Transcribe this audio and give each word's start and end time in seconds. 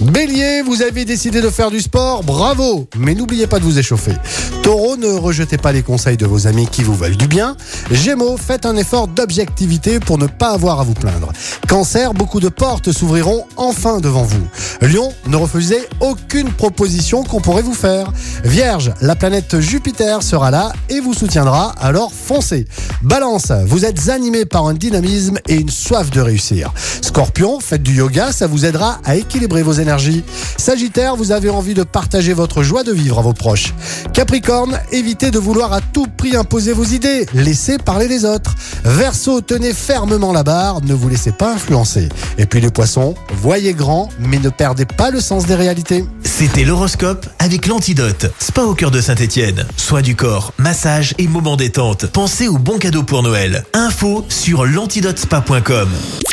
Bélier, 0.00 0.62
vous 0.62 0.80
avez 0.80 1.04
décidé 1.04 1.42
de 1.42 1.50
faire 1.50 1.70
du 1.70 1.78
sport, 1.78 2.24
bravo 2.24 2.88
Mais 2.96 3.14
n'oubliez 3.14 3.46
pas 3.46 3.58
de 3.58 3.64
vous 3.64 3.78
échauffer. 3.78 4.14
Taureau, 4.62 4.96
ne 4.96 5.12
rejetez 5.12 5.58
pas 5.58 5.72
les 5.72 5.82
conseils 5.82 6.16
de 6.16 6.24
vos 6.24 6.46
amis 6.46 6.66
qui 6.68 6.82
vous 6.82 6.94
veulent 6.94 7.18
du 7.18 7.26
bien. 7.26 7.54
Gémeaux, 7.90 8.38
faites 8.38 8.64
un 8.64 8.76
effort 8.76 9.08
d'objectivité 9.08 10.00
pour 10.00 10.16
ne 10.16 10.26
pas 10.26 10.52
avoir 10.52 10.80
à 10.80 10.84
vous 10.84 10.94
plaindre. 10.94 11.30
Cancer, 11.68 12.14
beaucoup 12.14 12.40
de 12.40 12.48
portes 12.48 12.92
s'ouvriront 12.92 13.44
enfin 13.58 14.00
devant 14.00 14.22
vous. 14.22 14.42
Lion, 14.80 15.12
ne 15.26 15.36
refusez 15.36 15.86
aucune 16.00 16.50
proposition 16.50 17.22
qu'on 17.22 17.42
pourrait 17.42 17.60
vous 17.60 17.74
faire. 17.74 18.10
Vierge, 18.42 18.92
la 19.02 19.16
planète 19.16 19.60
Jupiter 19.60 20.22
sera 20.22 20.50
là 20.50 20.72
et 20.88 21.00
vous 21.00 21.12
soutiendra, 21.12 21.74
alors 21.78 22.10
foncez. 22.10 22.64
Balance, 23.02 23.52
vous 23.66 23.84
êtes 23.84 24.08
animé 24.08 24.46
par 24.46 24.66
un 24.66 24.74
dynamisme 24.74 25.38
et 25.46 25.56
une 25.56 25.70
soif 25.70 26.10
de 26.10 26.22
réussir. 26.22 26.72
Scorpion, 27.02 27.60
faites 27.60 27.82
du 27.82 27.96
yoga, 27.96 28.32
ça 28.32 28.46
vous 28.46 28.64
aidera 28.64 28.98
à 29.04 29.16
équilibrer 29.16 29.62
vos 29.62 29.72
énergies. 29.72 29.89
Sagittaire, 30.56 31.16
vous 31.16 31.32
avez 31.32 31.50
envie 31.50 31.74
de 31.74 31.82
partager 31.82 32.32
votre 32.32 32.62
joie 32.62 32.84
de 32.84 32.92
vivre 32.92 33.18
à 33.18 33.22
vos 33.22 33.32
proches. 33.32 33.74
Capricorne, 34.12 34.78
évitez 34.92 35.30
de 35.30 35.38
vouloir 35.38 35.72
à 35.72 35.80
tout 35.80 36.06
prix 36.16 36.36
imposer 36.36 36.72
vos 36.72 36.84
idées, 36.84 37.26
laissez 37.34 37.78
parler 37.78 38.08
les 38.08 38.24
autres. 38.24 38.54
Verseau, 38.84 39.40
tenez 39.40 39.72
fermement 39.72 40.32
la 40.32 40.42
barre, 40.42 40.80
ne 40.82 40.94
vous 40.94 41.08
laissez 41.08 41.32
pas 41.32 41.54
influencer. 41.54 42.08
Et 42.38 42.46
puis 42.46 42.60
les 42.60 42.70
poissons, 42.70 43.14
voyez 43.34 43.72
grand, 43.72 44.08
mais 44.18 44.38
ne 44.38 44.48
perdez 44.48 44.86
pas 44.86 45.10
le 45.10 45.20
sens 45.20 45.46
des 45.46 45.54
réalités. 45.54 46.04
C'était 46.24 46.64
l'horoscope 46.64 47.26
avec 47.38 47.66
l'antidote. 47.66 48.32
Spa 48.38 48.62
au 48.62 48.74
cœur 48.74 48.90
de 48.90 49.00
Saint-Étienne. 49.00 49.66
Soins 49.76 50.02
du 50.02 50.16
corps, 50.16 50.52
massage 50.58 51.14
et 51.18 51.26
moments 51.26 51.56
détente. 51.56 52.06
Pensez 52.06 52.48
aux 52.48 52.58
bons 52.58 52.78
cadeaux 52.78 53.02
pour 53.02 53.22
Noël. 53.22 53.64
Info 53.74 54.24
sur 54.28 54.64
l'antidotespa.com. 54.64 55.88